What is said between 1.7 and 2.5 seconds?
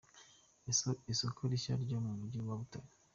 ryo mu mujyi